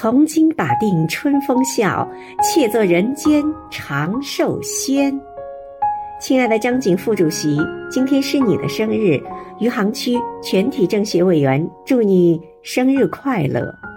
[0.00, 2.10] 从今打定春风笑
[2.42, 5.12] 且做人间长寿仙。
[6.18, 7.58] 亲爱的张景副主席
[7.90, 9.20] 今天是你的生日
[9.58, 13.89] 余杭区全体政协委员祝你生日快乐。